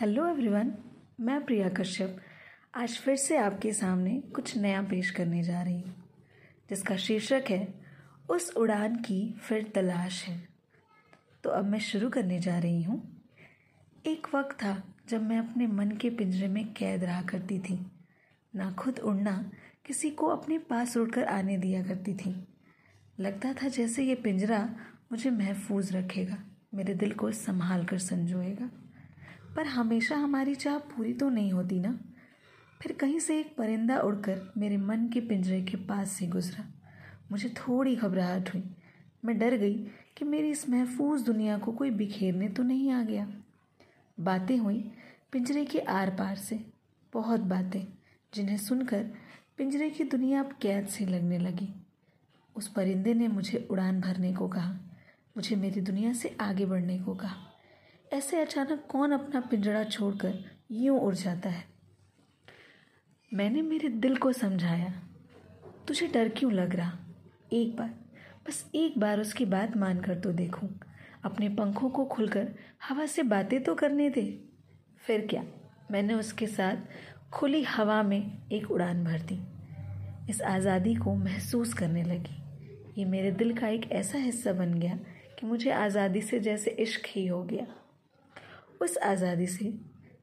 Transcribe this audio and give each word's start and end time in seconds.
Hello 0.00 0.26
everyone 0.26 0.72
मैं 1.20 1.44
प्रिया 1.44 1.68
कश्यप। 1.68 2.18
आज 2.74 2.98
फिर 2.98 3.16
से 3.16 3.36
आपके 3.36 3.72
सामने 3.72 4.10
कुछ 4.34 4.56
नया 4.56 4.82
पेश 4.82 5.10
करने 5.10 5.42
जा 5.42 5.62
रही 5.62 5.80
हूँ, 5.80 5.94
जिसका 6.70 6.96
शीर्षक 6.96 7.44
है, 7.50 7.74
उस 8.30 8.50
उड़ान 8.56 8.96
की 8.96 9.34
फिर 9.42 9.72
तलाश 9.74 10.22
है। 10.24 10.48
तो 11.44 11.50
अब 11.50 11.64
मैं 11.64 11.78
शुरू 11.78 12.10
करने 12.10 12.38
जा 12.38 12.58
रही 12.58 12.82
हूँ। 12.82 13.26
एक 14.06 14.26
वक्त 14.34 14.56
था 14.56 14.82
जब 15.08 15.22
मैं 15.22 15.38
अपने 15.38 15.66
मन 15.66 15.90
के 15.90 16.10
पिंजरे 16.10 16.48
में 16.48 16.64
कैद 16.72 17.04
रहा 17.04 17.22
करती 17.22 17.58
थी। 17.58 17.78
ना 18.54 18.72
खुद 18.72 18.98
उड़ना, 18.98 19.50
किसी 19.86 20.10
को 20.10 20.26
अपने 20.26 20.58
पास 20.58 20.96
उड़कर 20.96 21.24
आने 21.24 21.58
दिया 21.58 21.82
करती 21.82 22.14
थी। 22.14 22.48
लगता 23.20 23.52
था 23.52 23.68
जैसे 23.68 24.04
ये 24.04 24.14
पिंजरा 24.14 24.68
मुझे 25.12 25.30
महफूज 25.30 25.96
रखेगा, 25.96 26.44
मेरे 26.74 26.94
दिल 26.94 27.12
को 27.12 27.32
संभाल 27.32 27.84
कर 27.84 27.98
संजोएगा। 27.98 28.70
पर 29.56 29.66
हमेशा 29.66 30.16
हमारी 30.16 30.54
चाह 30.54 30.78
पूरी 30.78 31.12
तो 31.12 31.28
नहीं 31.28 31.52
होती 31.52 31.80
ना। 31.80 31.98
फिर 32.82 32.92
कहीं 32.92 33.18
से 33.18 33.38
एक 33.40 33.56
परिंदा 33.56 33.98
उड़कर 33.98 34.52
मेरे 34.56 34.76
मन 34.76 35.08
के 35.08 35.20
पिंजरे 35.20 35.62
के 35.62 35.76
पास 35.76 36.10
से 36.10 36.26
गुजरा। 36.26 36.64
मुझे 37.32 37.48
थोड़ी 37.48 37.96
घबराहट 37.96 38.54
हुई। 38.54 38.62
मैं 39.24 39.38
डर 39.38 39.56
गई 39.56 39.74
कि 40.16 40.24
मेरी 40.24 40.50
इस 40.50 40.68
महफूज 40.68 41.22
दुनिया 41.22 41.58
को 41.58 41.72
कोई 41.72 41.90
बिखेरने 41.90 42.48
तो 42.48 42.62
नहीं 42.62 42.90
आ 42.90 43.02
गया। 43.02 43.26
बातें 44.20 44.56
हुई 44.58 44.92
पिंजरे 45.32 45.64
के 45.64 45.78
आर 45.78 46.10
पार 46.10 46.36
से, 46.36 46.64
बहुत 47.12 47.40
बातें, 47.40 47.84
जिन्हें 48.34 48.56
सुनकर 48.56 49.10
पिंजरे 49.56 49.90
की 49.90 50.04
दुनिया 50.04 50.40
अब 50.40 50.52
कैद 50.62 50.86
से 50.86 51.06
लगने 51.06 51.38
लगी। 51.38 51.68
उस 52.56 52.68
परिंदे 52.68 53.14
ने 53.14 53.28
मुझे 53.28 53.66
उड़ान 53.70 54.00
भरने 54.00 54.32
को 54.34 54.48
कहा, 54.48 54.72
मुझे 55.36 55.56
मेरी 55.56 55.80
दुनिया 55.80 56.12
से 56.12 56.36
आगे 56.40 56.66
बढ़ने 56.66 56.98
को 56.98 57.14
कहा। 57.14 57.36
ऐसे 58.12 58.40
अचानक 58.40 58.86
कौन 58.88 59.12
अपना 59.12 59.40
पिंजड़ा 59.40 59.84
छोड़कर 59.84 60.44
यूँ 60.70 61.00
उड़ 61.00 61.14
जाता 61.14 61.48
है? 61.48 61.64
मैंने 63.34 63.62
मेरे 63.62 63.88
दिल 63.88 64.16
को 64.16 64.32
समझाया। 64.32 64.92
तुझे 65.88 66.06
डर 66.06 66.28
क्यों 66.28 66.52
लग 66.52 66.74
रहा? 66.76 66.98
एक 67.52 67.76
बार, 67.76 67.88
बस 68.48 68.70
एक 68.74 68.98
बार 68.98 69.20
उसकी 69.20 69.44
बात 69.44 69.76
मान 69.76 70.00
कर 70.00 70.14
तो 70.14 70.32
देखूँ। 70.32 70.80
अपने 71.24 71.48
पंखों 71.48 71.90
को 71.90 72.04
खुलकर 72.04 72.48
हवा 72.88 73.06
से 73.06 73.22
बातें 73.22 73.62
तो 73.62 73.74
करने 73.74 74.10
दे। 74.10 74.40
फिर 75.06 75.26
क्या? 75.26 75.44
मैंने 75.90 76.14
उसके 76.14 76.46
साथ 76.46 76.76
खुली 77.32 77.62
हवा 77.62 78.02
में 78.02 78.48
एक 78.52 78.70
उड़ान 78.70 79.04
भर 79.04 79.18
दी। 79.18 79.40
इस 80.30 80.42
आज़ादी 80.42 80.94
को 80.94 81.14
महसूस 81.14 81.74
करने 81.74 82.02
लगी। 82.02 82.42
ये 82.98 83.04
मेरे 83.04 83.30
दिल 83.30 83.56
का 83.56 83.68
एक 83.68 83.92
ऐसा 83.92 84.18
हिस्सा 84.18 84.52
बन 84.52 84.74
गया 84.74 84.98
कि 85.38 85.46
मुझे 85.46 85.70
आज़ादी 85.70 86.20
से 86.20 86.40
जैसे 86.40 86.70
इश्क 86.70 87.02
ही 87.06 87.26
हो 87.26 87.42
गया। 87.42 87.66
उस 88.80 88.96
आज़ादी 88.98 89.46
से 89.46 89.64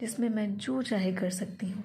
जिसमें 0.00 0.28
मैं 0.28 0.56
जो 0.56 0.82
चाहे 0.82 1.12
कर 1.12 1.30
सकती 1.30 1.70
हूँ। 1.70 1.84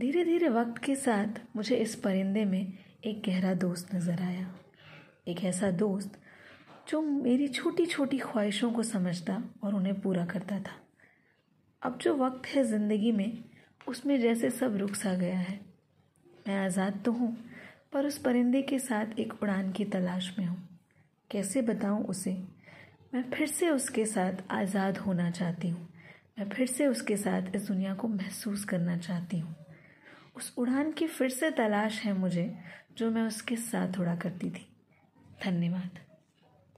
धीरे 0.00 0.24
धीरे 0.24 0.48
वक्त 0.48 0.78
के 0.78 0.94
साथ 0.94 1.40
मुझे 1.56 1.76
इस 1.76 1.94
परिंदे 1.94 2.44
में 2.44 2.72
एक 3.04 3.22
गहरा 3.26 3.54
दोस्त 3.54 3.94
नज़र 3.94 4.22
आया। 4.22 4.54
एक 5.28 5.44
ऐसा 5.44 5.70
दोस्त 5.70 6.18
जो 6.88 7.00
मेरी 7.02 7.48
छोटी 7.48 7.86
छोटी 7.86 8.18
ख्वाहिशों 8.18 8.72
को 8.72 8.82
समझता 8.82 9.42
और 9.64 9.74
उन्हें 9.74 10.00
पूरा 10.00 10.24
करता 10.24 10.58
था। 10.58 10.80
अब 11.82 11.98
जो 11.98 12.14
वक्त 12.16 12.46
है 12.46 12.64
ज़िंदगी 12.64 13.12
में, 13.12 13.44
उसमें 13.88 14.20
जैसे 14.20 14.50
सब 14.50 14.76
रुक 14.76 14.94
सा 14.94 15.14
गया 15.14 15.38
है। 15.38 15.60
मैं 16.48 16.56
आज़ाद 16.64 17.02
तो 17.04 17.12
हूँ, 17.12 17.36
पर 17.92 18.06
उस 18.06 18.18
परिंदे 18.18 18.62
के 18.62 18.78
साथ 18.78 19.18
एक 19.18 19.42
उड़ान 19.42 19.72
की 19.72 19.84
तलाश 19.84 20.34
में 20.38 20.46
हूँ। 20.46 20.68
कैसे 21.30 21.62
बताऊँ 21.62 22.04
उसे? 22.04 22.36
मैं 23.14 23.30
फिर 23.30 23.46
से 23.46 23.70
उसके 23.70 24.04
साथ 24.06 24.32
आज़ाद 24.50 24.98
होना 24.98 25.30
चाहती 25.30 25.68
हूँ। 25.68 25.88
मैं 26.38 26.48
फिर 26.48 26.66
से 26.66 26.86
उसके 26.86 27.16
साथ 27.16 27.42
इस 27.56 27.66
दुनिया 27.68 27.94
को 27.94 28.08
महसूस 28.08 28.64
करना 28.64 28.96
चाहती 28.96 29.38
हूँ। 29.38 29.56
उस 30.36 30.54
उड़ान 30.58 30.92
की 30.92 31.06
फिर 31.06 31.28
से 31.28 31.50
तलाश 31.50 32.02
है 32.02 32.12
मुझे, 32.12 32.56
जो 32.98 33.10
मैं 33.10 33.22
उसके 33.22 33.56
साथ 33.56 34.00
उड़ा 34.00 34.16
करती 34.16 34.50
थी। 34.50 34.66
धन्यवाद। 35.44 35.90